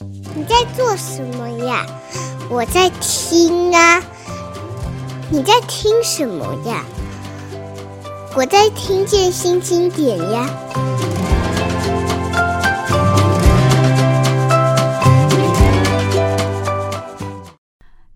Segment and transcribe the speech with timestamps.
[0.00, 1.86] 你在做什么呀？
[2.50, 4.02] 我在听啊。
[5.30, 6.84] 你在听什么呀？
[8.36, 10.48] 我在听见新经典呀。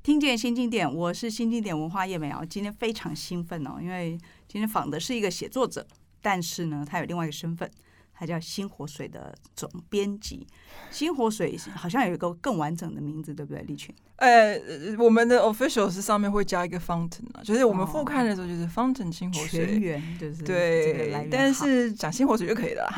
[0.03, 2.45] 听见新经典，我是新经典文化叶美瑶。
[2.45, 4.19] 今天非常兴奋哦，因为
[4.49, 5.87] 今天访的是一个写作者，
[6.21, 7.71] 但是呢，他有另外一个身份。
[8.19, 10.45] 他叫新火水的总编辑，
[10.91, 13.62] 新火水好像有一个更完整的名字，对不对？
[13.62, 14.59] 立群，呃，
[14.98, 22.91] 我们的 official 是上面会加一个 fountain 啊，就是我们副刊的时候就是 fountain 新活水，全员就是对，但是讲新火水就可以了。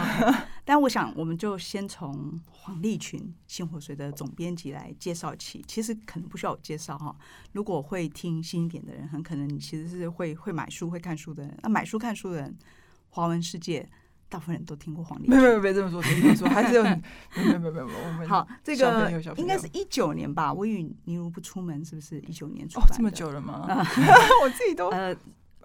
[0.64, 5.62] 但我想，我们就先从黄立群新火水的总编辑来介绍起。
[5.68, 7.14] 其实可能不需要我介绍哈，
[7.52, 11.58] 如果会听新一点的人，很可能你其实是会会买书、会看书的人。
[11.62, 12.56] 那买书看书的人，
[13.10, 13.86] 华文世界。
[14.30, 16.90] 大部分人都听过黄立群，没有没有没这么说，别这么说，还是有没
[17.52, 20.52] 有没有没有我们好这个应该是一九年吧。
[20.52, 22.88] 我与你如不出门，是不是一九年出版？
[22.88, 23.66] 哦，这么久了吗？
[24.42, 25.12] 我自己都呃，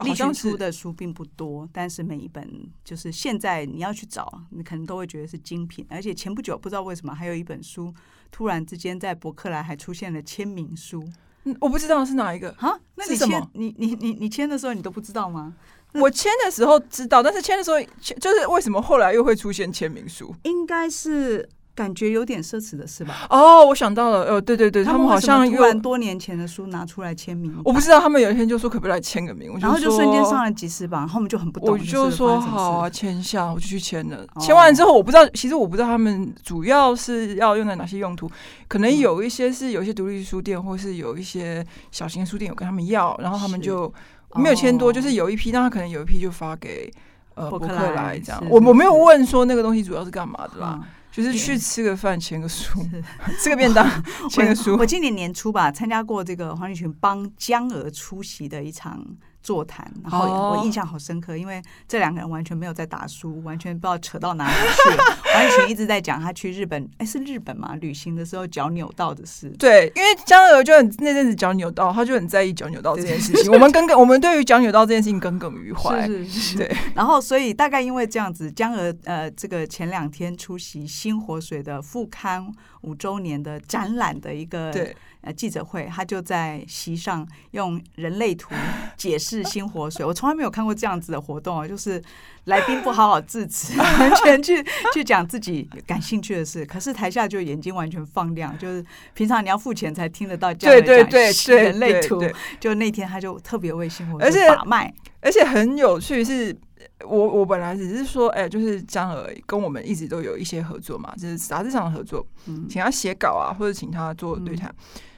[0.02, 2.50] 立群出的书并不多，但是每一本
[2.84, 5.86] 就是现在你要去找，你可能都会觉得是精品。
[5.90, 7.94] 而且前不久不知道为什么还有一本书，
[8.32, 11.08] 突然之间在博客来还出现了签名书。
[11.44, 12.74] 嗯，我不知道是哪一个啊？
[12.96, 15.56] 那你签你你你你签的时候你都不知道吗？
[16.02, 17.82] 我签的时候知道，但是签的时候
[18.20, 20.34] 就是为什么后来又会出现签名书？
[20.44, 23.28] 应该是感觉有点奢侈的是吧？
[23.30, 34.26] 哦，我想到了，呃，对对对，他们好像突然多年前的书拿出来签名，我不知道他们有一天就说可不可以来签个名，然后就瞬间上了几十榜，然后我们就很不懂，我就说好啊，签一下，我就去签了。
[34.40, 38.32] 签完之后，我不知道，其实我不知道他们主要是要用在哪些用途，
[38.70, 43.94] 可能有一些是有一些独立书店，或是有一些小型书店有跟他们要，然后他们就。
[44.36, 46.92] 没有签多，就是有一批，但他可能有一批就发给
[47.34, 48.44] 呃博客来这样。
[48.50, 50.80] 我我没有问说那个东西主要是干嘛的啦，
[51.12, 52.80] 就是去吃个饭，签个书，
[53.40, 53.88] 吃个便当，
[54.30, 54.76] 签个书。
[54.78, 59.06] 我今年年初吧，参加过这个黄立群帮江娥出席的一场。
[59.46, 65.04] 座谈，然后我印象好深刻，因为这两个人完全没有在打书，完全不知道扯到哪里去了。
[65.32, 67.76] 黄立群一直在讲他去日本，哎，是日本嘛？
[67.76, 69.48] 旅行的时候脚扭到的事。
[69.60, 73.52] 对，因为江鹅就很那阵子脚扭到，他就很在意脚扭到这件事情。
[73.52, 76.08] 我们耿耿，我们对于脚扭到这件事情耿耿于怀。
[76.08, 76.58] 是是是。
[76.58, 82.52] 对，然后所以大概因为这样子，江娥呃，这个前两天出席新活水的副刊
[82.82, 84.96] 五周年的展览的一个对。
[85.26, 88.54] 呃，记者会，他就在席上用人类图
[88.96, 90.06] 解释新活水。
[90.06, 92.00] 我从来没有看过这样子的活动，就是
[92.44, 98.86] 来宾不好好致辞， 完全去去讲自己感兴趣的事，可是台下就眼睛完全放亮，就是
[99.16, 101.10] 平常你要付钱才听得到这样的讲。
[101.10, 102.22] 对对对， 人类图。
[102.60, 106.56] 就那天他就特别为新活水把脉，而且很有趣是，
[107.04, 112.24] 我我本来只是说，哎，就是江鹅跟我们一直都有一些合作嘛，就是杂志上的合作，
[112.70, 114.72] 请他写稿啊，或者请他做对谈。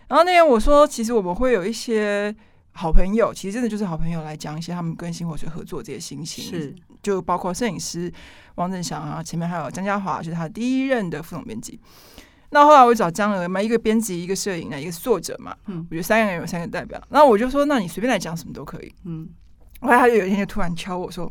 [0.08, 2.34] 然后那天我说，其实我们会有一些
[2.72, 8.12] 好朋友，其实真的就是好朋友来讲一些他们跟星火水合作这些心情，是就包括摄影师
[8.56, 11.80] 汪正祥啊，前面还有江嘉华，就是他第一任的副总编辑。
[12.52, 17.02] 那后来我找江娥嘛，一个编辑，一个摄影，一个作者嘛，嗯，我觉得三个人有三个代表。
[17.10, 19.28] 那我就说，那你随便来讲什么都可以，嗯。
[19.82, 21.26] 后来他就有一天就突然敲我说，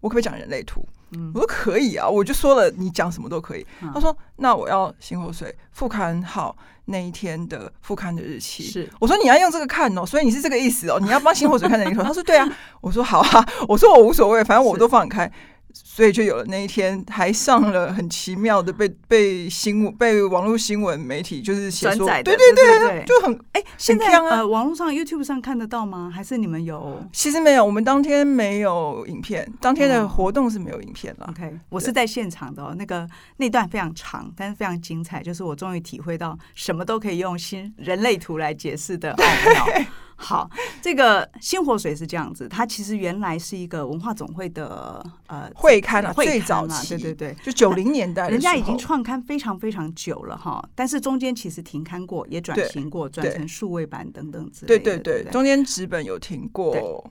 [0.00, 0.86] 我可不可以讲人类图？
[1.12, 3.66] 嗯，我说可以啊，我就说了，你讲什么都可以。
[3.92, 6.56] 他说，那我要新火水复刊号。
[6.86, 12.02] 那一天的复刊的日期是，我说你要用这个看哦，所以你是这个意思哦，你要帮新火水看的那一头。
[12.04, 12.46] 他说对啊，
[12.82, 15.24] 我说好啊，我说我无所谓，反正我都放开。
[15.74, 26.10] 所以就有了那一天，还上了很奇妙的被被新闻被网络新闻媒体就是写说，对对对，就很哎，现在呃网络上 YouTube 上看得到吗？
[26.14, 27.04] 还是你们有？
[27.12, 31.26] 其实没有，我们当天没有影片，当天的活动是没有影片了。
[31.30, 33.08] OK，我是在现场的哦，那个
[33.38, 39.84] 那段非常长，但是非常精彩，就是我终于体会到什么都可以用新人类图来解释的奥妙。
[40.24, 40.48] 好，
[40.80, 57.04] 这个星火水是这样子，它其实原来是一个文化总会的呃会刊啊，会最早期，对对对，就九零年代， 人家已经创刊非常非常久了哈，但是中间其实停刊过，也转型过，转成数位版等等之类的，对对对，中间纸本有停过，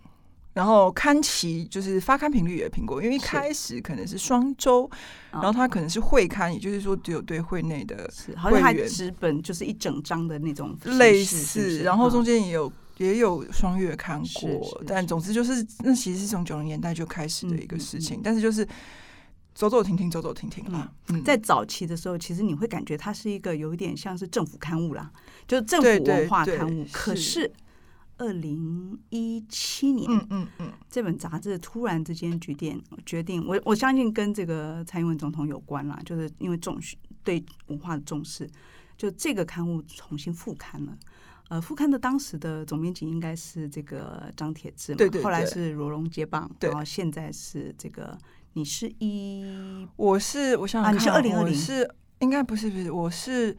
[0.53, 4.89] 然后刊期就是发刊频率也停过，因为一开始可能是双周，
[5.31, 8.09] 然后它可能是会刊，也就是说只有对会内的
[8.41, 12.71] 会员，纸本就是一整张的那种类似，然后中间也有。
[12.97, 18.67] 也有双月看过，但总之就是那其实是从九零年代就开始的一个事情，但是就是
[19.55, 20.91] 走走停停，走走停停嘛。
[21.07, 25.11] 嗯、在早期的时候，其实你会感觉它是一个有一点像是政府刊物啦，
[25.47, 26.69] 就是政府文化刊物。
[26.69, 27.51] 对对对，可是
[28.17, 36.79] 二零一七年，嗯嗯嗯，这本杂志突然之间决定决定，我我相信跟这个蔡英文总统有关啦，就是因为重
[37.23, 38.47] 对文化的重视，
[38.95, 40.95] 就这个刊物重新复刊了。
[41.49, 48.17] 呃，副刊的当时的总编辑应该是这个张铁志嘛，对对对，后来是罗荣接棒，然后现在是这个，
[48.53, 53.57] 你是一，我是我想想看，啊，你是二零二零，是应该不是不是，我是。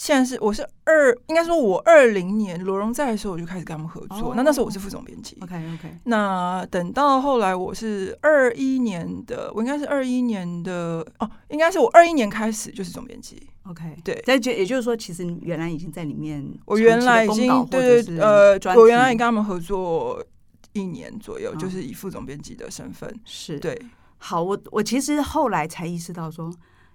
[0.00, 4.28] 现在是我是二，应该说我二零年罗荣在的时候，我就开始跟他们合作。
[4.28, 5.36] Oh, 那那时候我是副总编辑。
[5.42, 5.94] OK OK。
[6.04, 13.46] 那等到后来我是二一年的，我应该是二一年的哦，应该是我二一年开始就是总编辑。
[13.64, 14.18] OK，对。
[14.24, 20.24] 但就也就是说，其实你原来已经在里面，我原来已经对对呃，我原来也跟他们合作
[20.72, 23.14] 一年左右，哦、就是以副总编辑的身份。
[23.26, 23.78] 是对。
[24.16, 26.50] 好，我我其实后来才意识到说，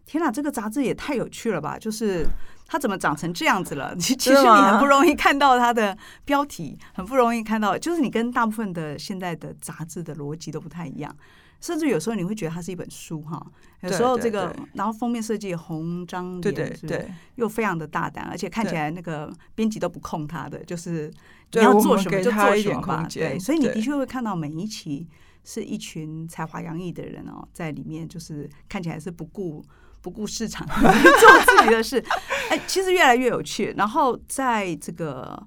[0.07, 1.77] 天哪，这个杂志也太有趣了吧！
[1.77, 2.25] 就是。
[2.67, 3.95] 它怎么长成这样子了？
[3.97, 11.15] 其实你很不容易看到它的标题，很不容易看到，就是你跟大部分的现在的杂志的逻辑都不太一样，
[11.61, 13.45] 甚至有时候你会觉得它是一本书哈。
[13.81, 21.11] 有时候这个，然后封面设计红章对对对，又非常的大胆，而且看起来那个编辑都不控它的，就是
[21.53, 23.07] 你要做什么就做什么吧。
[23.11, 25.07] 对，所以你的确会看到每一期
[25.43, 29.63] 是一群才华洋溢的人哦，在里面就是看起来是不顾。
[30.05, 31.97] 不顾市场， 做自己的事，
[32.51, 33.73] 哎，其实越来越有趣。
[33.75, 35.41] 然后在这个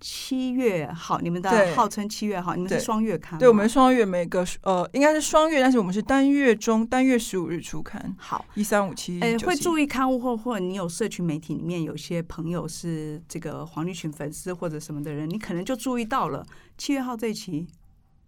[0.00, 8.12] 七月号，你们的号称七月号，你们是双月刊，对，我们双月每个呃应该是双月，但是我们是单月中单月十五日出刊。
[8.18, 16.44] 好，一三五七，哎，会注意刊物或或者你有社群媒体里面有些朋友是这个黄立群粉丝或者什么的人，你可能就注意到了
[16.76, 17.68] 七月号这一期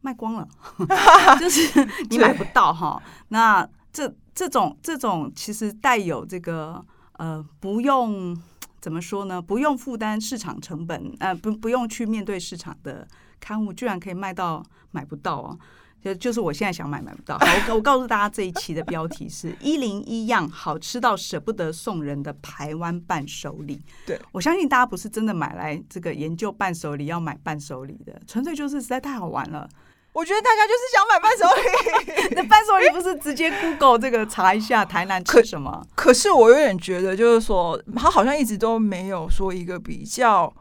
[0.01, 0.47] 卖光了，
[1.41, 3.03] 就是你买不到哈。
[3.31, 6.85] 那这这种这种其实带有这个
[7.19, 8.37] 呃，不用
[8.81, 9.41] 怎么说呢？
[9.41, 13.07] 不用负担市场成本，呃，不不用去面对市场的
[13.39, 15.59] 刊物，居然可以卖到买不到哦。
[16.03, 17.39] 就就是我现在想买买不到。
[17.69, 23.81] 我我告诉大家这一期的标题是一零一样好吃到舍不得送人的台湾伴手礼。
[24.05, 29.69] 对，我相信大家不是真的买来这个研究伴手礼要买伴手礼的，纯粹就是实在太好玩了。
[30.13, 31.47] 我觉得大家就是想买伴手
[32.29, 35.83] 礼， 那伴手礼不是直接 Google 这个查一下台南吃什么？
[35.95, 40.53] 可，可是我有点觉得，就是说他好像一直都没有说一个比较。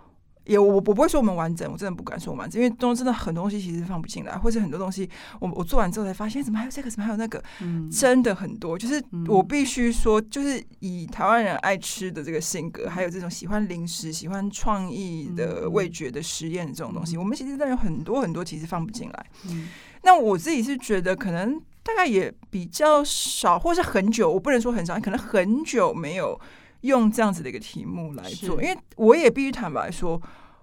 [0.45, 5.07] 也我我不会说我们完整，我真的不敢说我们完整，因为东真的很多东西其实放不进来，或者很多东西
[5.39, 8.77] 我我做完之后才发现，怎么还有这个，怎么还有那个，嗯、真的很多。
[8.77, 19.25] 就是我必须说，就是以台湾人爱吃的这个性格，还有这种喜欢零食、喜欢创意的味觉的实验这种东西，我们其实真的有很多很多其实放不进来。
[19.49, 19.67] 嗯、
[20.03, 26.39] 那我自己是觉得，可能大概也比较少，或是很久，我不能说很少，可能很久没有。
[26.81, 30.21] 用这样子的一个题目来做，因为我也必须坦白说，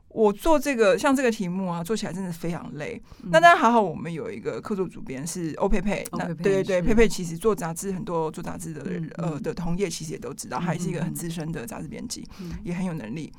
[0.09, 3.01] 我做这个像这个题目啊，做起来真的非常累。
[3.23, 8.85] 嗯、那当然还好，我们有一个客座主编是欧佩佩，那对对对，佩佩其实做杂志很多做杂志的
[9.17, 13.33] 呃的同业其实也都知道，他也是一个很资深的杂志编辑，嗯、也很有能力，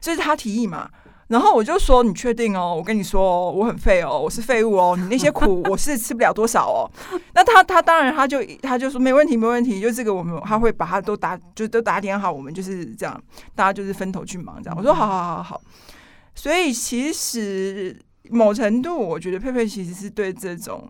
[0.00, 0.90] 所以他提议嘛。
[1.28, 2.74] 然后我就说：“你确定哦？
[2.76, 4.96] 我跟你说，我很废哦，我是废物哦。
[4.98, 6.90] 你那些苦，我是吃不了多少哦。
[7.34, 13.22] 那他他当然他就他就说没问题没问题，就这个我们他会把它都打就都打点好，我们就是这样，
[13.54, 14.76] 大家就是分头去忙这样。
[14.76, 15.60] 我说好好好好好。
[16.34, 17.98] 所以其实
[18.30, 20.86] 某程度，我觉得佩佩其实是对这种。”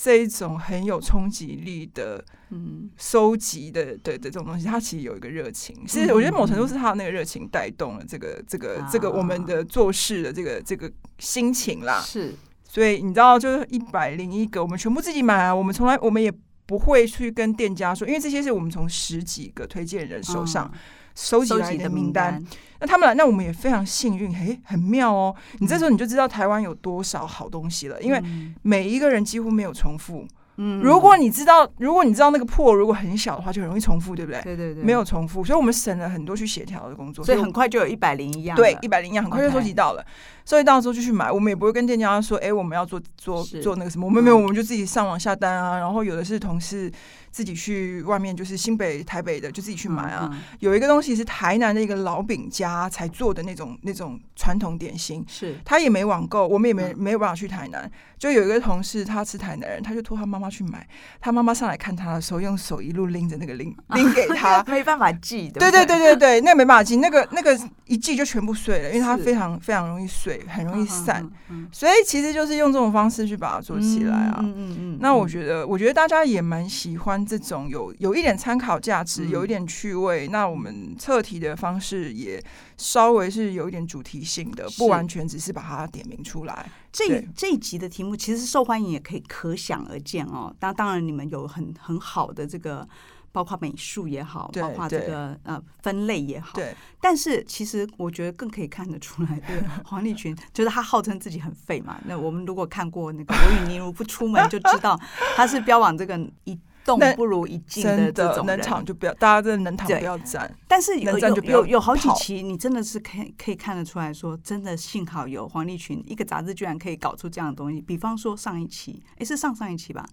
[0.00, 10.88] 这一种很有冲击力的，嗯，收集的的的这种东西，它其实有一个热情，是我觉得某程度是他的那个热情带动了这个这个这个我们的做事的这个这个
[11.18, 12.00] 心情啦。
[12.00, 16.32] 是，所以你知道，就是一百零一个，我们全部自己买啊，我们从来我们也
[16.64, 20.72] 不会去跟店家说，因为这些是我们从十几个推荐人手上。
[21.18, 22.40] 收集来的名单，
[22.78, 25.34] 那他们来，那我们也非常幸运，嘿，很妙哦。
[25.58, 28.22] 你这时候你就知道台湾有多少好东西了，因为
[28.62, 30.24] 每一个人几乎没有重复。
[30.60, 34.40] 嗯，如果你知道，如果你知道那个破如果很小的话，就很容易重复，对不对？
[34.42, 38.56] 对对对，没有重复，所以我们省了很多去协调的工作，所以很快就有一百零一样。
[38.56, 40.04] 对，一百零一样，很快就收集到了。
[40.44, 45.78] 所以到时候就去买，我们也不会跟店家说，哎，我们要做做做那个什么，我们没有，我们就自己上网下单啊。
[45.78, 46.90] 然后有的是同事。
[47.38, 50.28] 自己去外面，就是新北、台北的，就自己去买啊。
[50.32, 57.88] 嗯嗯、有一个东西是台南的一个老饼家才做的那种那种传统点心，是他也没网购，我们也没、嗯、没有办法去台南。
[58.18, 60.84] 就有一个同事，他是台南人，他就托他妈妈去买。
[61.20, 65.60] 他妈妈上来看他的时候，用手一路拎着那个拎拎给他， 没办法寄的。
[65.60, 71.24] 对对对对对，那个没办法寄，那个那个一寄就全部碎了，因为它非常非常容易碎，很容易散。
[71.70, 74.40] 所以其实就是用这种方式去把它做起来啊。
[74.40, 77.24] 嗯嗯嗯嗯、那我觉得，我觉得大家也蛮喜欢。
[77.28, 82.42] 这种有有一点参考价值，有一点趣味，嗯、那我们测题的方式也
[82.78, 86.70] 稍微是有一点主题性的，不完全只是把它点名出来。
[86.90, 90.52] 这这一集的题目其实受欢迎，也可以可想而知哦。
[90.58, 92.88] 当当然，你们有很很好的这个
[93.30, 96.54] 包括美术也好，包括这个呃分类也好。
[96.54, 96.74] 对。
[97.00, 102.00] 但是其实我觉得更可以看得出来，对 黄立群就是他号称自己很废嘛。
[102.06, 104.98] 那我们如果看过那个《我与你如不出门》，就知道
[105.36, 106.58] 他是标榜这个一
[106.88, 108.56] 动不如一静的这种人。
[108.56, 110.52] 能躺就不要，大家真的能躺不要站。
[110.66, 117.80] 但是有有有有好几期，你真的是可以可以看得出来说，真的幸好有黄立群一个杂志，居然可以搞出这样的东西。
[117.80, 120.04] 比方说上一期，哎，是上上一期吧？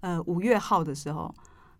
[0.00, 1.32] 呃，五月号的时候。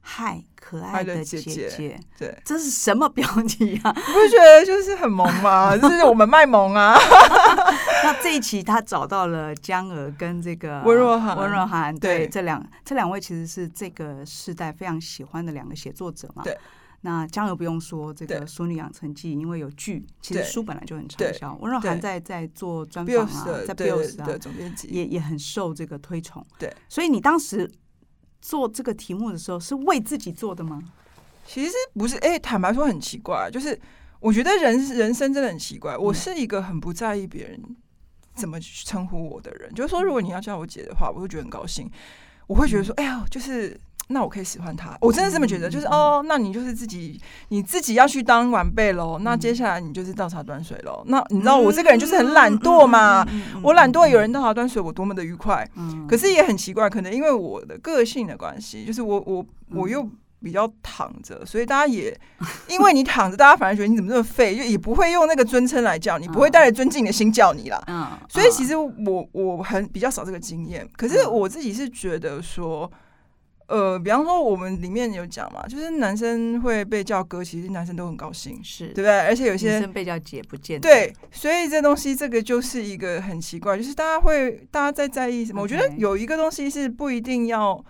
[0.04, 3.94] 嗨，可爱的姐姐，姐姐对，这是什么标题啊？
[3.96, 5.76] 你不觉得就是很萌吗？
[5.78, 6.94] 就是我们卖萌啊。
[8.04, 16.42] 那这一期他找到了江娥跟这个温若涵，温若涵，对，对这两这两位其实是这个世代非常喜欢的两个写作者嘛。
[16.42, 16.58] 对，
[17.02, 21.56] 那江娥不用说，这个《淑女养成记》因为有剧，其实书本来就很畅销。
[21.60, 24.28] 温若涵在在做专访啊，在 BIOS 啊，
[24.88, 26.44] 也也很受这个推崇。
[26.58, 27.70] 对，所以你当时。
[28.42, 30.82] 做这个题目的时候是为自己做的吗？
[31.46, 33.80] 其实不是，哎、欸，坦白说很奇怪，就是
[34.20, 35.96] 我觉得人人生真的很奇怪。
[35.96, 37.58] 我是一个很不在意别人
[38.34, 41.90] 怎么称呼我的人，就是说，如果你要叫我姐的话，我会觉得很高兴，
[42.46, 43.80] 我会觉得说，哎呀，就是。
[44.12, 49.18] 那我可以喜欢他，我真的这么觉得，就是哦，那你就是自己，你自己要去当晚辈喽。
[49.20, 51.02] 那接下来你就是倒茶端水喽。
[51.06, 53.26] 那你知道我这个人就是很懒惰嘛，
[53.62, 55.68] 我懒惰，有人倒茶端水，我多么的愉快。
[56.08, 60.08] 可是也很奇怪，可能因为我的个性的关系，就是我我我又
[60.42, 62.18] 比较躺着，所以大家也
[62.68, 68.20] 因为你躺着，大家反而觉得你怎么这么废，就也不会用那个尊称来叫你，不会带着尊敬的心叫你啦。
[68.28, 72.90] 所以其实我我很比较少这个经验，可是我自己是觉得说。
[73.72, 79.20] 呃，比方说我们里面有讲嘛，就是男生会被叫哥，其实男生都很高兴，是对不对？
[79.20, 80.86] 而且有些被叫姐不见得。
[80.86, 87.82] 对，所以这东西这个就是一个很奇怪，就是大家会大家在在意什么我觉得有一个东西是不一定要，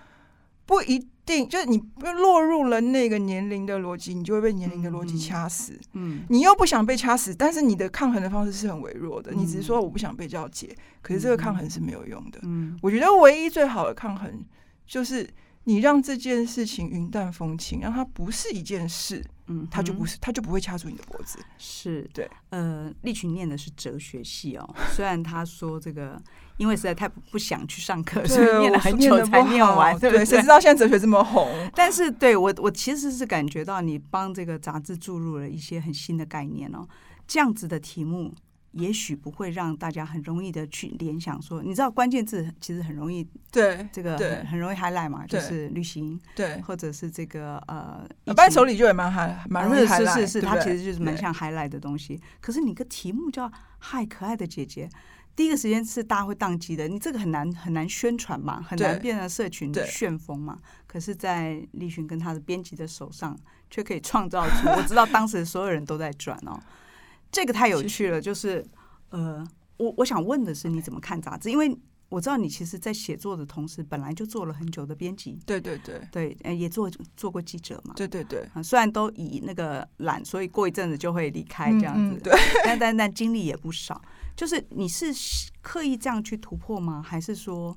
[0.67, 1.83] 不一定就是你
[2.15, 5.77] 落入了那个年龄的逻辑，你就会被年龄的逻辑掐死。
[5.95, 12.39] 嗯，你又不想被掐死，但是你的抗衡的方式是很微弱的，嗯、你只是说我不想被叫姐，可是这个抗衡是没有用的。
[12.45, 14.45] 嗯，我觉得唯一最好的抗衡
[14.87, 15.29] 就是。
[15.64, 21.38] 你让这件事情云淡风轻，让它不是一件事，嗯，它就不是，它就不会掐住你的脖子。
[21.57, 26.21] 是对，呃，立群念的是哲学系哦， 虽然他说这个，
[26.57, 30.25] 因为实在太不想去上课，所以念了很久才念完，对不对？
[30.25, 31.49] 谁知道现在哲学这么红？
[31.76, 36.87] 但是，对我，我其实是感觉到你帮这个杂志注入了一些很新的概念哦，
[37.26, 38.35] 这样子的题目。
[38.73, 52.21] 也许不会让大家很容易的去联想说，你知道关键字其实很容易，对这个很很容易 highlight 嘛，就是旅行，对，或者是这个呃，伴手礼就也蛮 high，蛮容易 highlight，是是是，它其实就是蛮像 highlight 的东西。
[52.41, 54.88] 可是你个题目叫“嗨，可爱的姐姐”，
[55.37, 60.59] 第一个时间是大家会宕机的，你这个很难很难宣传嘛，很难变成社群的旋风嘛。
[60.87, 63.38] 可是，在立群跟他的编辑的手上，
[63.71, 66.59] 却可以创造出，我知道当时所有人都在转哦。
[67.33, 68.65] 这个太有趣了，就是
[69.09, 69.45] 呃，
[69.79, 71.51] 我我想问的是，你怎么看杂志？
[71.51, 71.77] 因为
[72.11, 78.47] 我知道你其实，在写作的同时，本来就做了很久的编辑，对对对对，也做做过记者嘛，对对对。
[78.62, 82.33] 虽然都以那个懒，所以过一阵子就会离开这样子，嗯嗯对。
[82.65, 84.01] 但但但经历也不少。
[84.37, 85.07] 就是你是
[85.62, 87.03] 刻意这样去突破吗？
[87.03, 87.75] 还是说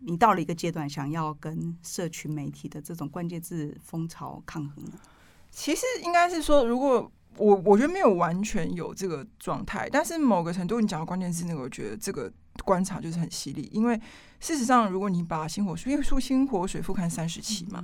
[0.00, 4.92] 你到了一个阶段，想要跟社群媒体的这种关键字风潮抗衡呢？
[5.50, 12.30] 其实应该是说，如果我我觉得没有完全有这个状态，但是某个程度你讲的关键字那个，我觉得这个
[12.64, 13.68] 观察就是很犀利。
[13.72, 14.00] 因为
[14.40, 17.82] 事实上，如果你把星火水，因为说星火水复刊三十期嘛，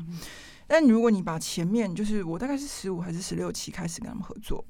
[0.66, 4.62] 但如果你把前面就是我大概是十五还是十六期开始跟他们合作，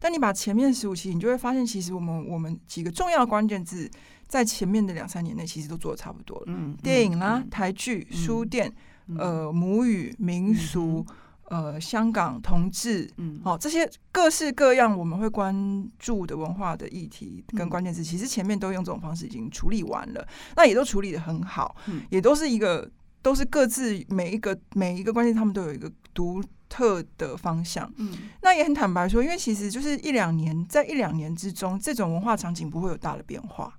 [0.00, 3.88] 但你把前面十五期，你就会发现，其实我们我们几个重要的关键字
[4.26, 6.44] 在前面的两三年内其实都做的差不多了。
[6.46, 8.72] 嗯，电影啦、台剧、书店、
[9.18, 11.06] 呃，母语、民俗。
[11.50, 15.54] 呃，香港同志，嗯，哦，这些各式各样我们会关
[15.98, 21.76] 注的文化的议题跟关键字，其实前面都用这种方式已经处理完了，那也都处理的很好，
[22.08, 28.10] 也都是一个，都是各自每一个每一个关键，他们都有一个独特的方向，嗯，
[28.40, 33.72] 那也很坦白说，因为其实就是一两年，在一两年之中，这种文化场景不会有大的变化，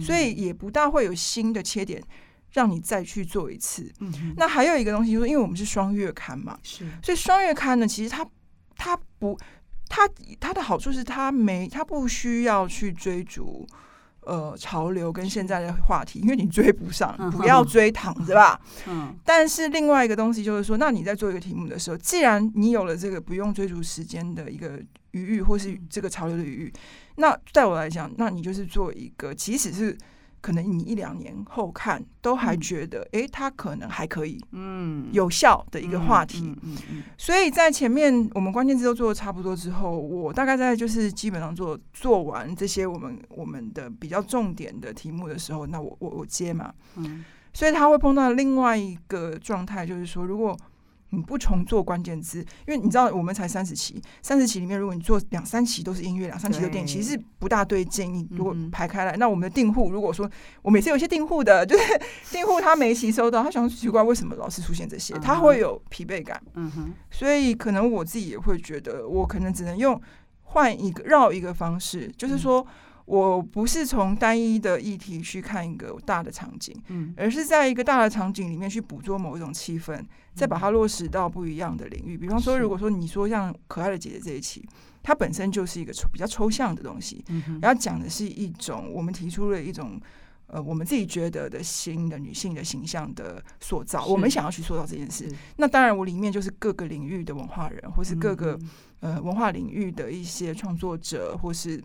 [0.00, 2.02] 所以也不大会有新的切点。
[2.52, 3.92] 让你再去做一次。
[4.00, 8.26] 嗯，那还有一个东西，就是因为我们是双月刊嘛，是，所以双月刊呢，其实它
[8.76, 9.38] 它不，
[9.88, 10.08] 它
[10.40, 13.66] 它的好处是它没，它不需要去追逐
[14.22, 18.60] 呃潮流跟现在的话题，因为你追不上，不要追躺着吧。
[18.86, 26.72] 嗯，但是另外一个东西就是说，那你在做一个题目的时候，既然你有了这个不用追逐时间的一个余裕，或是这个潮流的余裕，
[27.16, 29.96] 那在我来讲，那你就是做一个，即使是。
[30.40, 36.40] 可能你一两年后看，都还觉得，哎、嗯，它可能还可以，嗯，有效的一个话题。
[36.42, 46.72] 嗯嗯嗯、所以在前面我们关键字都做的差不多之后，我大概在就是基本上做做完这些我们我们的比较重点的题目的时候，那我我我接嘛。
[46.96, 50.56] 嗯，所以他会碰到另外一个状态，就是说如果。
[51.10, 58.12] 你不重做关键字，因为你知道我们才三十期，三十期里面如果你做两三期都是音乐，两三期都电影，其实是不大对劲。
[58.12, 60.30] 你如果排开来，嗯、那我们的订户如果说
[60.62, 61.84] 我每次有一些订户的， 就是
[62.30, 66.42] 订户他每一期收到，他想奇怪为什么老是出现这些，他会有疲惫感。
[66.54, 70.00] 嗯哼，所以可能我自己也会觉得，我可能只能用
[70.42, 72.60] 换一个绕一个方式，就是说。
[72.60, 72.66] 嗯
[73.08, 79.98] 我不是从单一的议题去看一个大的场景，嗯，而是在一个大的场景里面去捕捉某一种气氛，
[80.34, 82.18] 再把它落实到不一样的领域。
[82.18, 84.62] 比方说，如果说你说像可爱的姐姐这一期，
[85.02, 87.24] 它本身就是一个抽比较抽象的东西，
[87.62, 89.98] 然后讲的是一种我们提出了一种
[90.46, 95.26] 呃我们自己觉得的新的女性的形象的塑造，我们想要去塑造这件事。
[95.56, 98.58] 那当然，我里面就是各个领域的文化人，或是各个
[99.00, 101.82] 呃文化领域的一些创作者，或是。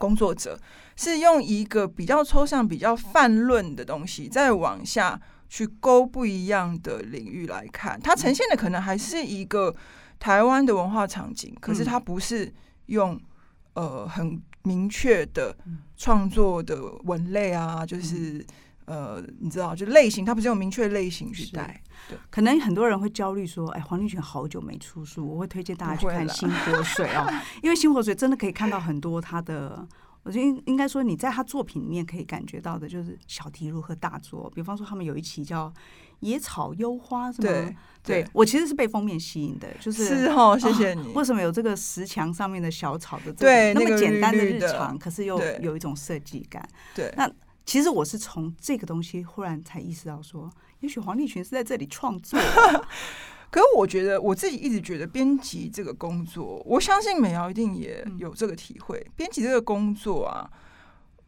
[0.00, 0.58] 工作者
[0.96, 9.76] 是用一个比较抽象、比较泛论的东西，再往下去勾不一样的领域来看，它呈现的可能还是一个
[10.18, 12.50] 台湾的文化场景，可是它不是
[12.86, 13.20] 用
[13.74, 15.54] 呃很明确的
[15.96, 18.44] 创作的文类啊，就是
[18.90, 21.80] 呃你知道，就类型，它不是有明确类型去带。
[22.08, 27.32] 对，可能很多人会焦虑说：“哎，黄立群好久没出书，我会推荐大家去看《新火水》哦，
[27.62, 29.86] 因为《新火水》真的可以看到很多他的，
[30.24, 34.50] 我觉得应应该说你在他作品里面可以感觉到的，就是小题如何大做。
[34.54, 35.68] 比方说，他们有一期叫
[36.20, 37.48] 《野草幽花》，是吗？
[37.48, 41.08] 对，对我其实是被封面吸引的，就是是哦，谢谢你。
[41.12, 46.66] 为什么有这个石墙上面的小草的对那么简单的日常，可是又有一种设计感？
[46.94, 47.30] 对，那
[47.70, 50.50] 其实我是从这个东西忽然才意识到说。
[50.80, 52.36] 也许黄立群是在这里创作，
[53.48, 59.06] 可是我觉得我自己一直觉得编辑这个工作，我相信美瑶一定也有这个体会。
[59.14, 60.50] 编辑这个工作啊，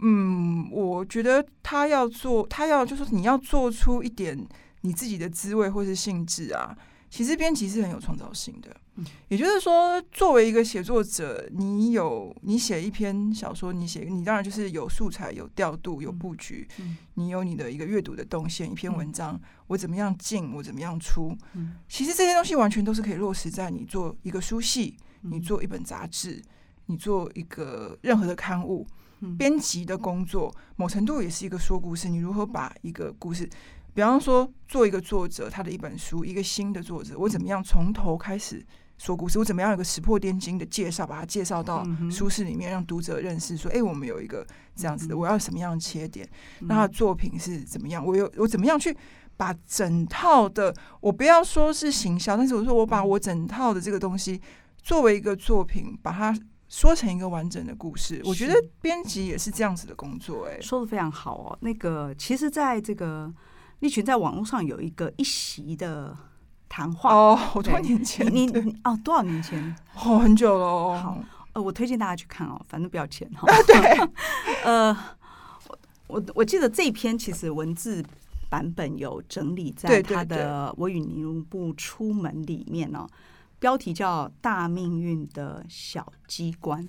[0.00, 4.44] 嗯，我觉得他要做，他要就是你要做出一点
[4.80, 6.76] 你自己的滋味或是性质啊。
[7.12, 8.74] 其实编辑是很有创造性的，
[9.28, 16.66] 也就是说，作为一个写作者，你有你写一篇小说，你写你当然就是有素材、有调度、有布局，
[17.12, 18.72] 你有你的一个阅读的动线。
[18.72, 21.36] 一篇文章，我怎么样进，我怎么样出，
[21.86, 26.42] 其实这些东西完全都是可以落实在你做一个书系，你做一本杂志，
[26.86, 28.86] 你做一个任何的刊物，
[29.36, 32.08] 编辑的工作，某程度也是一个说故事。
[32.08, 33.46] 你如何把一个故事。
[33.94, 38.64] 比方说，做一个作者，他的一本书，一个新的作者，我怎么样从头开始
[38.96, 39.38] 说故事？
[39.38, 46.26] 我怎么样有个石破天惊的介绍，把它介绍到书市里面，让读者认识，说，哎，我们有一个这样子的，我要什么样的切点？
[46.60, 48.02] 那他的作品是怎么样？
[48.04, 48.96] 我有我怎么样去
[49.36, 54.40] 把整套的，我不要说是行销，但是我说我把我整套的这个东西
[54.82, 56.34] 作为一个作品，把它
[56.68, 58.22] 说成一个完整的故事。
[58.24, 60.46] 我觉得编辑也是这样子的工作。
[60.46, 61.58] 哎，说的非常好哦。
[61.60, 63.30] 那个，其实在这个。
[63.82, 66.16] 立群在网络上有一个一席的
[66.68, 69.76] 谈话哦， 好多年前，你你哦，多少年前？
[69.96, 71.00] 哦，很久了哦。
[71.02, 73.44] 好，呃，我推荐大家去看哦，反正不要钱哈。
[73.66, 74.08] 对，
[74.64, 74.96] 呃，
[76.06, 78.04] 我我记得这一篇其实文字
[78.48, 83.04] 版本有整理在他的《我与尼伦不出门》里面哦，
[83.58, 86.86] 标题叫《大命运的小机关》。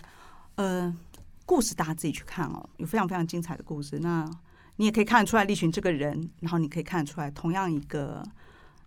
[0.55, 0.95] 呃，
[1.43, 3.97] 故事大家自己去看哦，有非常非常精彩的故事。
[3.97, 4.29] 那
[4.77, 8.23] 你也可以看得出来立群这个人，然后你可以看得出来，同样一个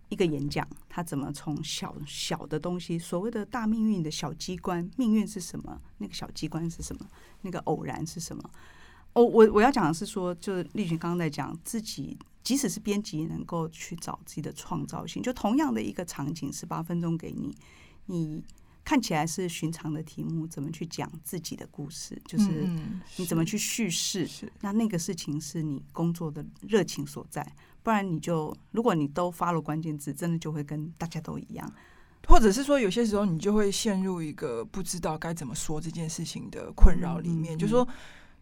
[0.09, 5.81] 一个演讲，他怎么从小小的东西，所谓的大命运的小机关，命运是什么？
[5.99, 7.07] 那个小机关是什么？
[7.41, 8.49] 那个偶然是什么？
[9.13, 15.23] 哦，我我要讲的是说，就是立群刚刚在讲自己，即使是编辑，能够去找自己的创造性。
[15.23, 17.55] 就同样的一个场景，十八分钟给你，
[18.07, 18.43] 你。
[18.87, 22.17] 看起来是寻常的题目，怎么去讲自己的故事？
[22.25, 22.65] 就是
[23.17, 24.25] 你怎么去叙事？
[24.61, 27.45] 那那个事情是你工作的热情所在，
[27.83, 31.69] 不然你就如果你都发了关键字，真的就会跟大家都一样，
[32.29, 37.85] 或者是说有些时候你就会陷入一个不知道该怎么说这件事情的困扰里面，就是说。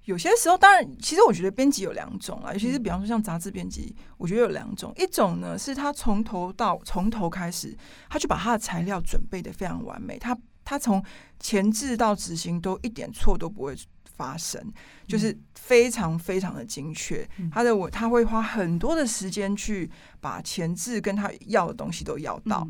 [0.06, 4.94] 有些时候，当然，其实我觉得编辑有两种啊，尤其是比方说像杂志编辑，我觉得有两种。
[4.98, 7.76] 一种呢是他从头到从头开始，
[8.10, 11.04] 他就把他的材料准备的非常完美，他他从
[11.40, 13.76] 前置到执行都一点错都不会
[14.16, 14.62] 发生，
[15.08, 17.28] 就是非常非常的精确。
[17.52, 19.90] 他的我他会花很多的时间去
[20.22, 22.68] 把前置跟他要的东西都要到。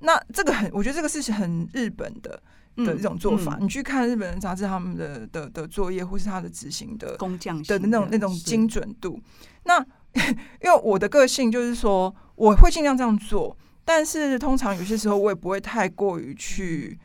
[0.00, 2.42] 那这个很，我觉得这个事情很日本的
[2.76, 3.58] 的一种做法。
[3.60, 9.20] 你去看日本人杂志，他们的的的作业或是他的执行的工匠的那种那种精准度。
[9.64, 9.78] 那
[10.62, 16.98] 因为我的个性就是说，我会尽量这样做，但是通常有些时候我也不会太过于去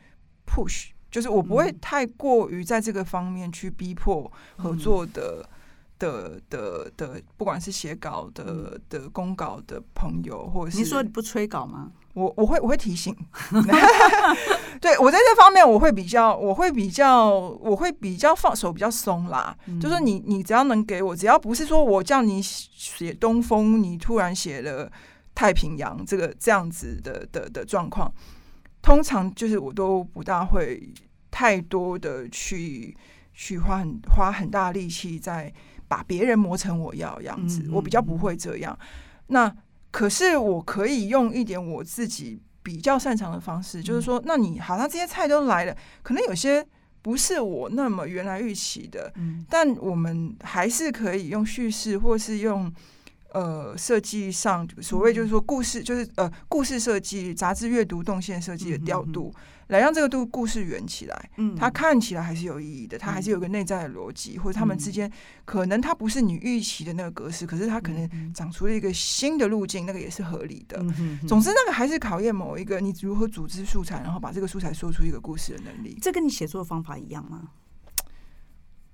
[0.46, 5.42] push，就是我不会太过于在这个方面去逼迫合作的。
[5.44, 5.54] 嗯
[5.98, 11.90] 的的的，不管是写稿的的公稿的朋友，或者是你说你不催稿吗？
[12.18, 13.14] 我我会我会提醒，
[14.80, 19.56] 对我在这方面我会比较我会比较我会比较放手比较松啦。
[19.66, 24.90] 嗯、就是你你只要能给我，只要不是说我叫你写东风，你突然写了
[25.34, 28.12] 太平洋这个这样子的的的状况，
[28.82, 30.92] 通常就是我都不大会
[31.30, 32.96] 太多的去
[33.32, 35.52] 去花很花很大力气在。
[35.90, 38.78] 把别人磨成我要样子，我比较不会这样。
[39.28, 39.50] 那
[39.90, 46.66] 可是我可以用一点我自己比较擅长的方式，就是说，那你好像这些菜都来了，可能有些
[47.02, 49.12] 不是我那么原来预期的，
[49.48, 52.72] 但我们还是可以用叙事，或是用。
[53.32, 59.30] 呃，设计上所谓就是说故事，就是呃故事设计、杂志阅读动线设计的调度，
[59.66, 61.30] 来让这个度故事圆起来。
[61.36, 65.10] 嗯，它看起来还是有意义的，它还是有个内在的逻辑，或者他们之间
[65.44, 70.78] 可能它不是你预期的那个格式，可是它可能长出了一个新的路径，那个也是合理的。
[71.26, 75.98] 总之，那个还是考验某一个你如何组织素材，然后把这个素材说出一个故事的能力。
[76.00, 77.50] 这跟你写作的方法一样吗？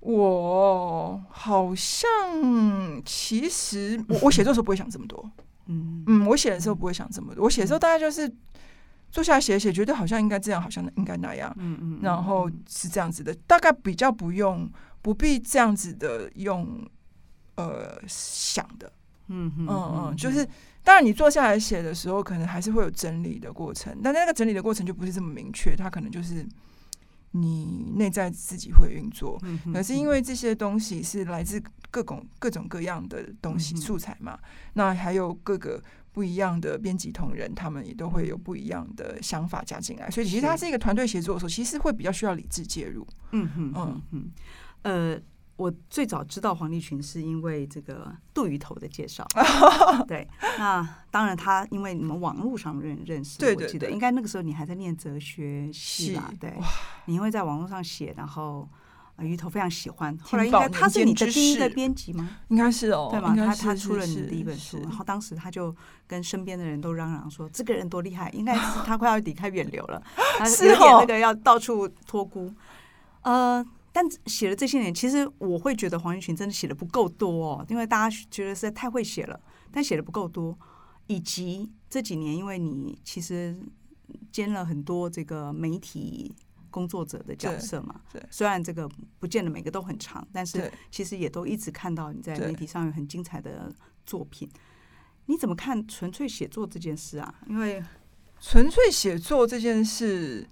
[0.05, 1.99] 我好像
[3.03, 5.31] 其实我 我写作的时候不会想这么多，
[5.65, 6.03] 嗯。
[6.05, 8.31] 嗯，我写的时候不会想这么多，我写的时候大概就是
[9.09, 14.69] 坐下来写写，觉得好像应该这样，好像应该那样，嗯嗯，然后是这样子的，大概比较不用
[15.01, 16.87] 不必这样子的用
[17.55, 18.91] 呃想的，
[19.29, 20.47] 嗯嗯嗯，就是
[20.83, 26.45] 当然你坐下来写的时候，可能还是会有整理的过程，但那个整理的过程就不是这么明确，它可能就是。
[27.37, 29.37] 你内在自己会运作，
[29.73, 34.39] 可是因为这些东西是来自各种各种各样的东西素材嘛，
[34.73, 43.05] 那还有各个不一样的编辑同仁，他们也都会有不一样的想法加进来，所以其实它是一个团队协作的时候，其实会比较需要理智介入。
[43.31, 44.31] 嗯嗯嗯嗯，
[44.83, 45.21] 呃。
[45.57, 49.25] 我最早知道黄立群是因为这个杜鱼头的介绍，
[50.05, 50.27] 对，
[50.59, 56.29] 那当然他因为你们网络上认认识，我记得应该那个时候你还在念哲学系吧？
[56.41, 56.53] 对，
[57.05, 58.67] 你因为在网络上写，然后
[59.19, 62.37] 鱼头非常喜欢，后来应该他是你的第一个编辑吗？
[62.49, 63.33] 应该是哦，对吗？
[63.33, 65.73] 他他出了你的第一本书，然后当时他就
[66.05, 70.03] 跟身边的人都嚷嚷说，这个人多厉害，应该是 他快要离开远流了，
[70.37, 72.53] 他有点那个要到处托孤，
[73.21, 73.65] 呃。
[73.95, 79.39] 但写了这些年，其实我会觉得黄玉群真的写的不够多哦，因为大家觉得实在太会写了，
[79.71, 80.59] 但写的不够多。
[81.07, 83.57] 以及这几年，因为你其实
[84.33, 86.35] 兼了很多这个媒体
[86.69, 88.85] 工作者的角色嘛，虽然这个
[89.17, 93.73] 不见得每个都很长，但是其实也都一直看到你在媒体上有很精彩的
[94.05, 94.49] 作品。
[95.27, 97.33] 你怎么看纯粹写作这件事啊？
[97.47, 97.81] 因为
[98.41, 100.49] 纯粹写作这件事。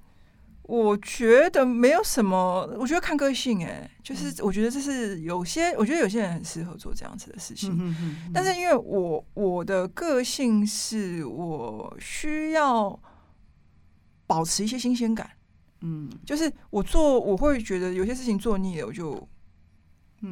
[0.64, 7.94] 我觉得没有什么，我觉得看个性哎、欸，就是我觉得这是有些，我觉得有些人很适合做这样子的事情，
[8.34, 12.98] 但是因为我我的个性是我需要
[14.26, 15.30] 保持一些新鲜感，
[15.82, 19.28] 嗯，就是我做我会觉得有些事情做腻了，我就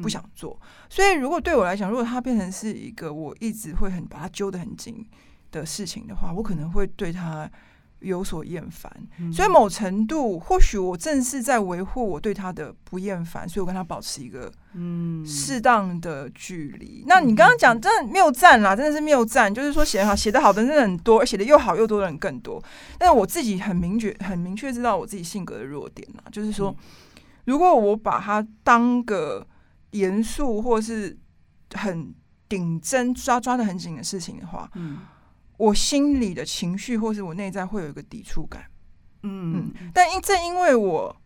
[0.00, 5.06] 不想做，嗯、所以如果对我来讲，如果它变成是一个我一直会很把它揪得很紧
[5.50, 7.50] 的事情的话，我可能会对它。
[8.02, 8.90] 有所厌烦，
[9.32, 17.04] 所以某程度或许我正是在维护我对他的不厌烦，所以我跟他保持一个嗯适当的距离。
[17.06, 22.62] 那你刚刚讲真的谬赞啦，真的是谬赞，就是说写得好写的好的人很多，写的又好又多的人更多。
[22.98, 26.74] 但是我自己很明确很明确知道我自己性格的弱点啦，就是说
[27.44, 29.46] 如果我把它当个
[29.92, 31.16] 严肃或是
[31.74, 32.12] 很
[32.48, 34.98] 顶针抓抓的很紧的事情的话，嗯。
[35.62, 38.64] 我心里的情绪，或是我内在会有一个抵触感，
[39.22, 41.16] 嗯嗯，但因正因为我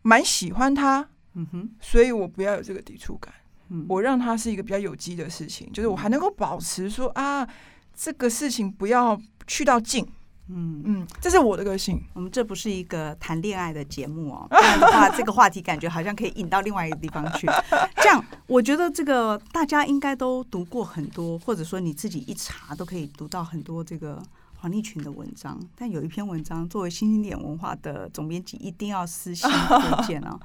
[0.00, 3.34] 蛮喜欢他，嗯哼，所以我不要有这个抵触感，
[3.68, 7.46] 嗯，我让他是一个比较有机的事情，就是我还能够保持说啊，
[7.94, 10.06] 这个事情不要去到尽。
[10.48, 12.00] 嗯嗯，这是我的个性。
[12.12, 17.48] 我们这不是一个谈恋爱的节目哦， 不然的话， 这个话题感觉好像可以引到另外一个地方去。
[17.96, 24.22] 这样，我觉得这个大家应该都读过很多，或者说你自己一查都可以读到很多这个
[24.58, 25.58] 黄立群的文章。
[25.74, 30.38] 但有一篇文章，作为新经典文化的总编辑，一定要私信推荐啊。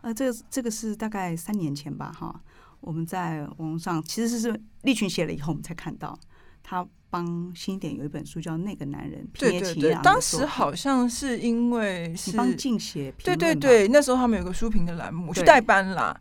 [0.00, 2.34] 呃，这个这个是大概三年前吧，哈，
[2.80, 6.18] 我们在网络上其实是立群写了以后，我们才看到。
[6.62, 16.18] 他帮新点有一本书叫《那个男人》，对对对，当时好像是因为是帮静写，对对对，那时候他们有个书评的栏目，我去代班啦。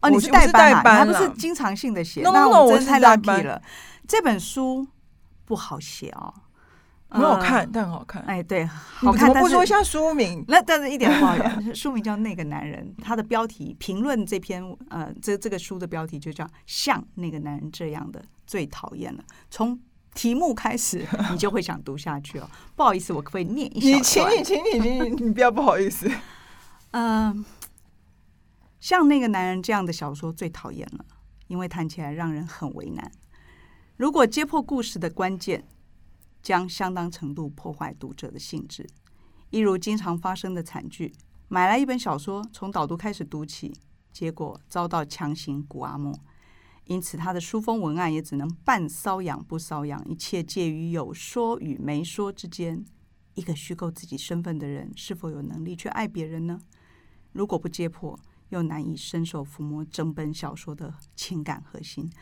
[0.00, 0.48] 哦，你是代
[0.82, 2.22] 班，他不是经常性的写。
[2.22, 3.62] 那我真的太 lucky 了。
[4.08, 4.84] 这本书
[5.44, 6.34] 不好写哦。
[7.12, 8.22] 很好看，但很好看。
[8.22, 9.28] 哎，对，好看。
[9.28, 11.62] 我不说一下书名，那但是一点不好看。
[11.74, 19.22] 书名叫《那个男人》，他的标题评论这篇呃，这这个书的标题就叫“像那个男人这样的最讨厌了”。
[19.50, 19.78] 从
[20.14, 22.48] 题目开始，你就会想读下去哦。
[22.74, 23.96] 不好意思，我可不可以念一下？
[23.96, 26.10] 你请你，请你，请你，你不要不好意思。
[26.92, 27.44] 嗯，
[28.80, 31.04] 像那个男人这样的小说最讨厌了，
[31.46, 33.10] 因为谈起来让人很为难。
[33.96, 35.64] 如果揭破故事的关键，
[36.42, 38.84] 将相当程度破坏读者的兴致，
[39.50, 41.14] 一如经常发生的惨剧：
[41.46, 43.72] 买来一本小说，从导读开始读起，
[44.12, 46.12] 结果遭到强行古阿莫，
[46.86, 52.84] 因此他的书封文案也只能半搔痒不搔痒，一切介于有说与没说之间。
[53.34, 56.60] 一个虚构自己身份的人，是否有能力去爱别人呢？
[57.32, 62.12] 如果不揭破，又难以伸手抚摸整本小说的情感核心。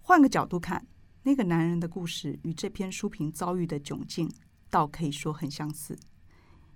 [0.00, 0.86] 换个角度看。
[1.24, 4.30] 那个男人的故事与这篇书评遭遇的窘境，
[4.70, 5.98] 倒可以说很相似。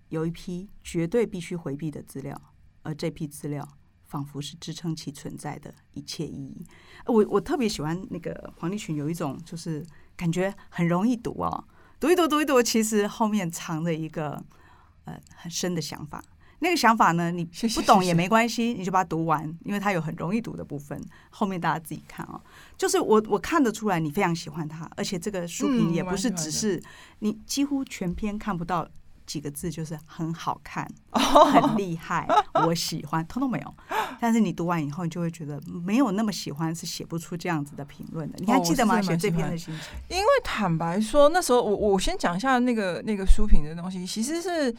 [0.08, 2.40] 有一批绝对必须回避的资料，
[2.82, 3.66] 而这批资料
[4.06, 6.66] 仿佛是支撑其存在的一切意义。
[7.04, 11.68] 我我特别喜欢那个黄立群，有一种就是感觉很容易读哦，
[12.00, 14.42] 读一读读一读，其实后面藏着一个
[15.04, 16.24] 呃很深的想法。
[16.60, 17.44] 那个想法呢，你
[17.74, 21.00] 不懂也没关系，你就把它读完，因为它有很容易读的部分。
[21.30, 22.40] 后面大家自己看啊、哦，
[22.76, 26.82] 就是我我看得出来你非常喜欢它，而且这个书评也不是只是
[27.20, 28.88] 你几乎全篇看不到
[29.24, 32.26] 几个字，就是很好看、 很厉害、
[32.66, 33.74] 我喜欢，通通没有。
[34.20, 38.38] 但是你读完以后，你就会觉得没有那么喜欢，是写不出这样子的评论的。
[38.40, 39.00] 你还记得吗？
[39.00, 40.16] 写这篇的心情？
[40.16, 44.74] 因为坦白说，那时候我我先讲一下那个那个书评的东西，其实是。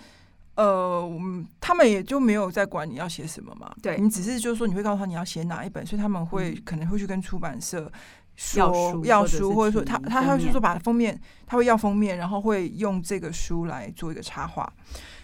[0.59, 3.73] 呃，我们他们也就没有在管你要写什么嘛。
[3.81, 7.89] 对，你只是就是说你会告诉他你要写哪一本，所以他们会、嗯、可能会去跟出版社
[8.35, 11.17] 说要书，或者说他他他会去说把封面，
[11.47, 14.69] 他会要封面，然后会用这个书来做一个插画。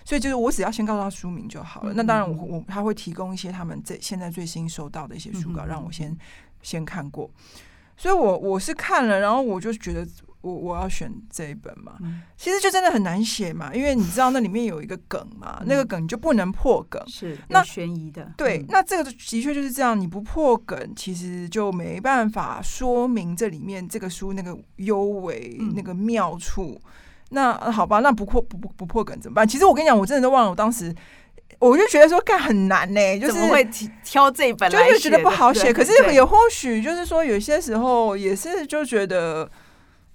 [0.06, 1.92] 所以就是我只要先告诉他书名就好了。
[1.92, 6.18] 嗯、那当然我我他会提供一些他们这现在最新收到的一些书稿，嗯、让我先
[6.62, 7.30] 先看过。
[7.98, 10.08] 所以我我是看了，然后我就觉得。
[10.46, 18.32] 我我要选这一本嘛，嗯、其实就真的很难写嘛，因为你知道那里面有一个梗嘛， 嗯、那个梗你就不能破梗，是那悬疑的。
[18.38, 26.80] 对，嗯、那这个的确就是这样，你不破梗，其实就没办法说明这里面这个书那个幽微、嗯、那个妙处。
[27.30, 29.48] 那好吧，那不破不不不破梗怎么办？
[29.48, 30.94] 其实我跟你讲，我真的都忘了，我当时
[31.58, 33.68] 我就觉得说，干很难呢、欸，就是会
[34.04, 35.74] 挑这一本来，就是觉得不好写。
[35.74, 39.50] 可是也或许就是说，有些时候也是就觉得。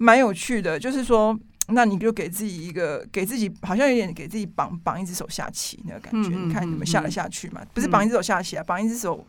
[0.03, 7.61] 蛮有趣的，就是说，那你就给自己一个，给自己好像有点给自己绑绑一只手下棋那个感觉，嗯、你看你们下得下去嘛？
[7.63, 9.27] 嗯、不是绑一只手下棋啊，绑一只手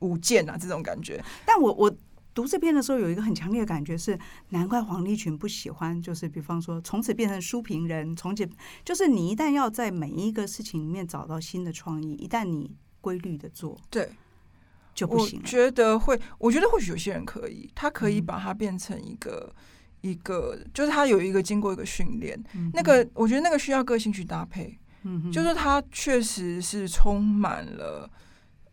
[0.00, 1.22] 舞剑啊，这种感觉。
[1.46, 1.88] 但我我
[2.34, 4.18] 读这篇的时候，有一个很强烈的感觉是，
[4.48, 8.48] 难怪黄立群不喜欢，就是比方说从此变成书评人，从此
[8.84, 14.10] 就是你一旦要在每一个事情里面找到新的创意，一旦你规律的做，对，
[14.92, 15.38] 就不行。
[15.40, 19.54] 我觉得会，我觉得或许有些人可以，他可以把它变成一个。
[20.00, 28.10] 一个就是他有一个经过一个训练，嗯、那个我觉得那个需要个性去搭配，嗯、就是他确实是充满了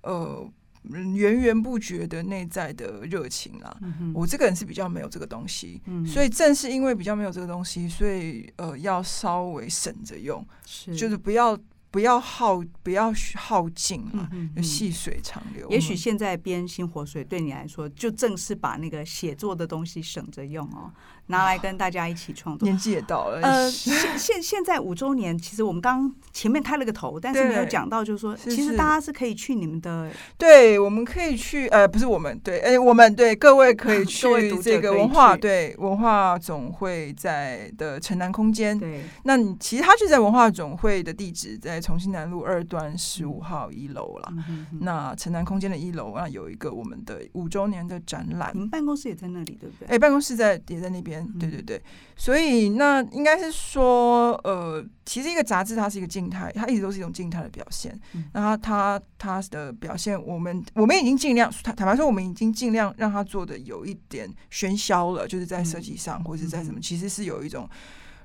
[0.01, 0.49] 呃
[0.83, 3.77] 源源不绝的内在的热情啦。
[3.81, 11.57] 嗯、我这个人是比较没有这个东西，嗯、所以正是因为比较没有这个东西，所以呃要稍微省着用，是就是不要。
[11.89, 14.29] 不要耗，不要耗尽啊！
[14.55, 15.67] 就细水长流。
[15.71, 20.91] 也许现在编新活水对你来说，就正是把那个写作的东西省着用哦，
[21.27, 22.67] 拿来跟大家一起创作。
[22.67, 34.27] 年纪也到了，呃，现 现现在五周年，其实我们刚前面开了个头，但是没有 讲到，就是说，其实大家是可以去你们的，对，我们可以去，呃，不是我们，对，哎，我们对各位可以 去
[34.61, 38.77] 这个文化，对，文化总会在的城南空间。
[38.77, 41.81] 对，那你其实他就在文化总会的地址在。
[41.87, 44.33] 重庆南路二段十五号一楼了。
[44.81, 48.51] 那城南空间的一楼啊，有一个我们的五周年的展览。
[48.53, 49.85] 你们办公室也在那里，对不对？
[49.87, 51.16] 哎、欸，办公室在也在那边。
[51.23, 51.81] 嗯、对对对，
[52.15, 57.97] 所以那应该是说，呃，其实一个杂志它是一个静态，它一直都是一种静态的表现。
[58.13, 67.69] 嗯、那它它它的表现，我们我们已经尽量坦坦白说，我们已经尽量让它做的有一点喧嚣了，就是在设计上、嗯、或者是在什么，其实是有一种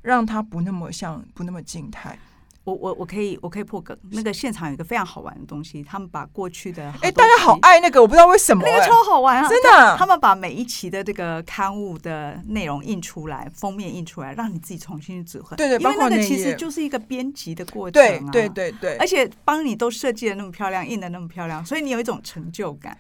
[0.03, 2.19] 让它不那么像不那么静态。
[2.65, 9.97] 我我我可以我可以破梗，那个现场有一个非常好玩的东西，他们把过去的哎、欸，大家好爱那个，我不知道为什么、欸，那个超好玩啊，真的、啊。
[9.99, 15.57] 他们把每一期的这个刊物的内容印出来，封面印出来，让你自己重新去组合。
[15.57, 22.97] 对对，因为那个其实就是一个编辑的过程、啊，对对对对，而且帮你都设计的那么漂亮，印的那么漂亮，所以你有一种成就感。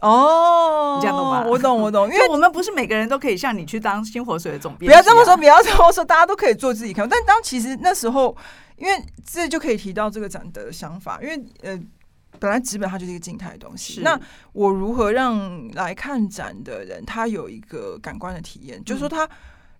[0.00, 1.44] 哦，你这样懂吗？
[1.46, 4.92] 我懂，我懂， 因为我们不是每个人都可以像你去当新火水的总编、啊。
[4.92, 7.08] 不要这么说，不要这么说，大家都可以做自己看。
[7.08, 8.36] 但当其实那时候。
[8.76, 11.80] 因为这就可以提到这个展的想法，因为呃，
[12.40, 14.00] 本来纸本它就是一个静态的东西。
[14.00, 14.18] 那
[14.52, 18.80] 我如何让来看展的人他有一个感官的体验？
[18.80, 19.28] 嗯、就是说他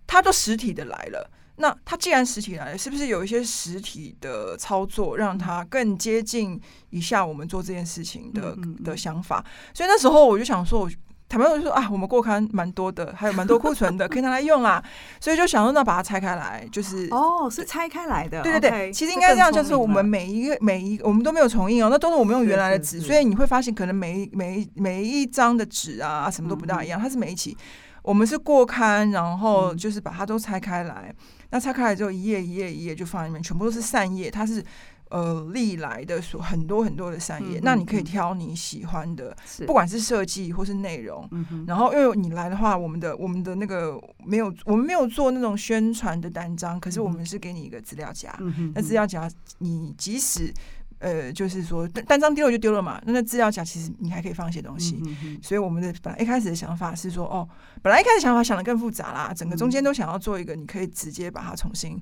[0.07, 9.43] 他都实体的来了，那它既然实体来了，是不是有一些实体的操作，让它更接近一下我们做这件事情的、嗯、的想法？
[9.73, 10.91] 所以那时候我就想说，我。
[11.27, 14.81] 他们就说啊，我们过刊蛮多的，还有蛮多库存的，可以拿来用啊。
[15.19, 18.43] 所以就想说，那把它拆开来，就是哦，是拆开来的。
[18.43, 27.01] 对对对，okay, 其实应该这样，就是我们每一个每一个，我们都没有重印哦，那都是我们用原来的纸，所以你会发现，可能每一每一每一张的纸啊，什么都不大一样。
[27.01, 27.57] 嗯、它是每一期，
[28.03, 31.07] 我们是过刊，然后就是把它都拆开来。
[31.09, 31.15] 嗯、
[31.49, 34.63] 那拆开来之后，一页一页一页就放在里面，全部都是扇叶，它是。
[35.11, 41.29] 呃，历来的所很多很多的扇叶，嗯、那你可以挑你喜欢的，不管是设计或是内容。
[41.67, 48.35] 然后，因为你来的话，我们的我们的那个没有，我们没有做那种宣传的单张，可是我们是给你一个资料夹。
[48.39, 49.29] 嗯、那资料夹，
[49.59, 50.51] 你即使
[50.99, 55.01] 呃，就是说单张丢了就丢了嘛，那那资料夹其实你还可以放一些东西。
[55.05, 57.47] 嗯、所以我们的本来一开始的想法是说，哦，
[57.81, 62.01] 本来一开始想法想的更复杂啦，整个中间都想要做一个，你可以直接把它重新。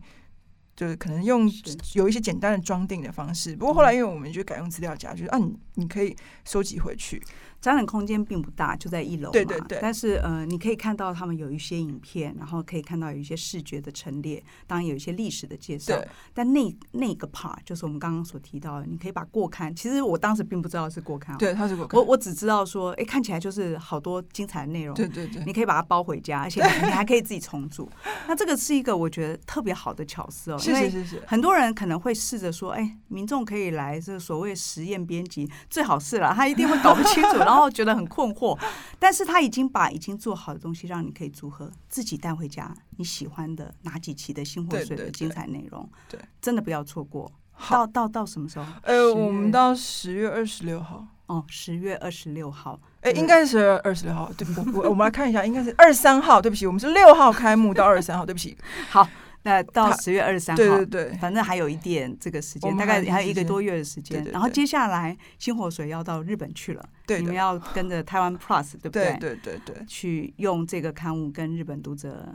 [0.76, 1.48] 就是可能用
[1.94, 7.22] 有一些简单的装订的方式，不过后来因为我们就改用资料夹，就是啊，你你可以收集回去。
[7.64, 9.32] 展览空间并不大，就在一楼嘛。
[9.32, 9.80] 对对对。
[9.82, 15.96] 但是呃，你可以看到他们有一些影片，然后可以看到有一些视觉的陈列，当然有一些历史的介绍。
[15.96, 16.06] 对。
[16.34, 19.74] 但那那个 part 就是我们刚刚所提到的，你可以把过刊。
[19.74, 21.38] 其实我当时并不知道是过刊。
[21.38, 21.98] 对，它是过刊。
[21.98, 24.94] 我我只知道说，哎，看起来就是好多精彩的内容。
[24.94, 25.42] 对对对。
[25.46, 27.90] 你可以把它包回家，而且你 还可以自己重组。
[28.28, 30.58] 那这个是一个我觉得特别好的巧思哦。
[30.58, 31.24] 是是是是。
[31.26, 38.34] 很多人可能会试着说，哎，民众可以来这所谓实验编辑，最好是了，他一定会搞不清楚， 然后觉得很困。
[38.34, 38.58] 惑，
[38.98, 42.74] 但是他已经把已经做好的东西让你可以组合，自己带回家。
[42.98, 45.88] 你喜欢的哪几期的新活水的精彩内容？
[46.10, 47.32] 对，真的不要错过。
[47.70, 48.66] 到到到什么时候？
[48.82, 51.06] 呃，我们到十月二十六号。
[51.28, 52.80] 哦，十月二十六号。
[53.02, 54.32] 哎，应该是十月二十六号。
[54.36, 56.42] 对不，我我们来看一下，应该是二十三号。
[56.42, 58.26] 对不起，我们是六号开幕到二十三号。
[58.26, 58.58] 对不起，
[58.90, 59.08] 好。
[59.44, 64.18] 那到十月二十三号，对对对，反正还有一点这个时间，大概还有一个多月的时间。
[64.18, 69.18] 对对对，然后接下来星火水要到日本去了，对，你们要跟着台湾 Plus，对不对？
[69.20, 72.28] 对对对对，去用这个刊物跟日本读者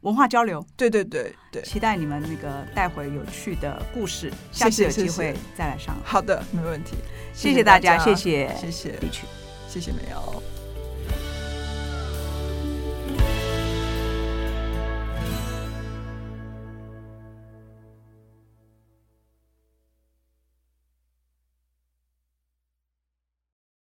[0.00, 0.64] 文化交流。
[0.76, 5.94] 对对对对，期待你们那个带回有趣的故事，下次有机会再来上。
[6.04, 6.96] 好的，没问题。
[7.34, 9.26] 谢谢大家，谢谢谢谢李曲，
[9.68, 10.42] 谢谢美瑶。